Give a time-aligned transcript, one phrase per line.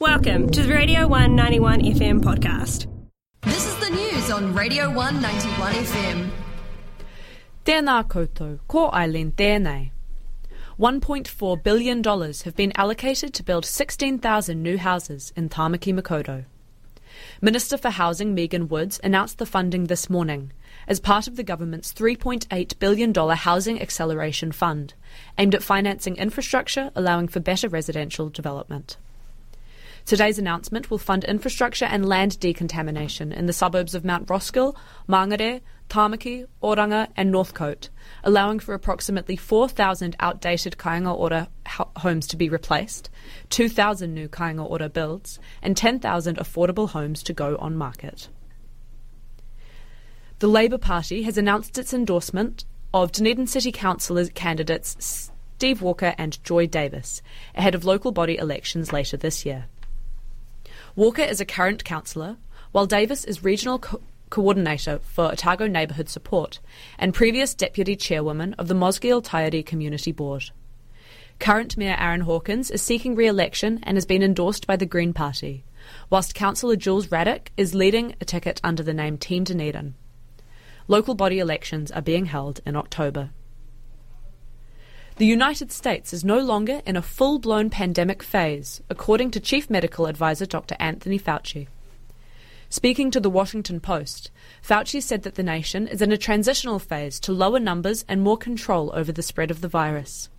[0.00, 2.86] Welcome to the Radio One 91 FM podcast.
[3.42, 6.30] This is the news on Radio One 91 FM.
[7.66, 9.90] Tēnā koutou, ko Eileen tēnei.
[10.78, 16.46] $1.4 billion have been allocated to build 16,000 new houses in Tāmaki Makaurau.
[17.42, 20.50] Minister for Housing Megan Woods announced the funding this morning
[20.88, 24.94] as part of the government's $3.8 billion Housing Acceleration Fund,
[25.36, 28.96] aimed at financing infrastructure allowing for better residential development.
[30.04, 34.74] Today's announcement will fund infrastructure and land decontamination in the suburbs of Mount Roskill,
[35.08, 37.90] Mangere, Tamaki, Oranga, and Northcote,
[38.24, 41.48] allowing for approximately 4,000 outdated Kāinga Ora
[41.98, 43.10] homes to be replaced,
[43.50, 48.28] 2,000 new Kāinga Ora builds, and 10,000 affordable homes to go on market.
[50.38, 52.64] The Labour Party has announced its endorsement
[52.94, 55.30] of Dunedin City Council candidates
[55.60, 57.20] Steve Walker and Joy Davis
[57.54, 59.66] ahead of local body elections later this year.
[61.00, 62.36] Walker is a current councillor,
[62.72, 66.60] while Davis is regional co- coordinator for Otago Neighbourhood Support
[66.98, 70.50] and previous deputy chairwoman of the Mosgiel Taieri Community Board.
[71.38, 75.14] Current Mayor Aaron Hawkins is seeking re election and has been endorsed by the Green
[75.14, 75.64] Party,
[76.10, 79.94] whilst Councillor Jules Radich is leading a ticket under the name Team Dunedin.
[80.86, 83.30] Local body elections are being held in October.
[85.20, 89.68] The United States is no longer in a full blown pandemic phase, according to Chief
[89.68, 90.76] Medical Advisor Dr.
[90.80, 91.68] Anthony Fauci.
[92.70, 94.30] Speaking to the Washington Post,
[94.66, 98.38] Fauci said that the nation is in a transitional phase to lower numbers and more
[98.38, 100.30] control over the spread of the virus.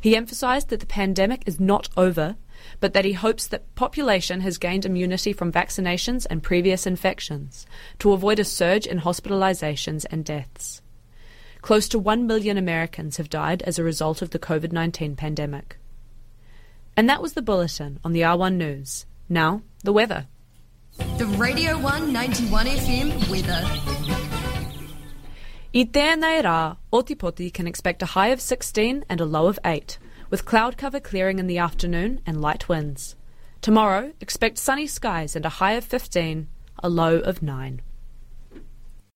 [0.00, 2.36] He emphasized that the pandemic is not over,
[2.80, 7.66] but that he hopes that population has gained immunity from vaccinations and previous infections
[7.98, 10.80] to avoid a surge in hospitalizations and deaths.
[11.62, 15.78] Close to 1 million Americans have died as a result of the COVID 19 pandemic.
[16.96, 19.06] And that was the bulletin on the R1 News.
[19.28, 20.26] Now, the weather.
[21.18, 23.62] The Radio One 91 FM weather.
[25.74, 29.98] I tēnei rā, Ōtepoti can expect a high of 16 and a low of 8,
[30.30, 33.14] with cloud cover clearing in the afternoon and light winds.
[33.60, 36.48] Tomorrow, expect sunny skies and a high of 15,
[36.82, 37.80] a low of 9.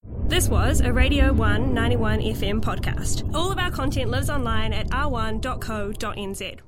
[0.09, 3.33] This was a Radio One 91 FM podcast.
[3.35, 6.67] All of our content lives online at r1.co.nz.